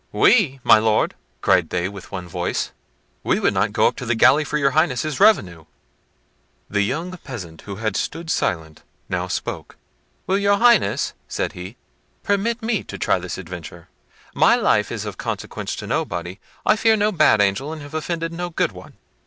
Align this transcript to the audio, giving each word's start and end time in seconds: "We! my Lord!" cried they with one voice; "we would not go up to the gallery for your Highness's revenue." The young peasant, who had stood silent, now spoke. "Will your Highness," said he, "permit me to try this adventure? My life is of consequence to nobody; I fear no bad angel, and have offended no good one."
"We! 0.11 0.59
my 0.63 0.79
Lord!" 0.79 1.13
cried 1.41 1.69
they 1.69 1.87
with 1.87 2.11
one 2.11 2.27
voice; 2.27 2.71
"we 3.23 3.39
would 3.39 3.53
not 3.53 3.71
go 3.71 3.85
up 3.85 3.95
to 3.97 4.05
the 4.07 4.15
gallery 4.15 4.43
for 4.43 4.57
your 4.57 4.71
Highness's 4.71 5.19
revenue." 5.19 5.65
The 6.67 6.81
young 6.81 7.15
peasant, 7.17 7.61
who 7.61 7.75
had 7.75 7.95
stood 7.95 8.31
silent, 8.31 8.81
now 9.09 9.27
spoke. 9.27 9.77
"Will 10.25 10.39
your 10.39 10.57
Highness," 10.57 11.13
said 11.27 11.53
he, 11.53 11.75
"permit 12.23 12.63
me 12.63 12.83
to 12.85 12.97
try 12.97 13.19
this 13.19 13.37
adventure? 13.37 13.89
My 14.33 14.55
life 14.55 14.91
is 14.91 15.05
of 15.05 15.19
consequence 15.19 15.75
to 15.75 15.85
nobody; 15.85 16.39
I 16.65 16.77
fear 16.77 16.97
no 16.97 17.11
bad 17.11 17.39
angel, 17.39 17.71
and 17.71 17.83
have 17.83 17.93
offended 17.93 18.33
no 18.33 18.49
good 18.49 18.71
one." 18.71 18.93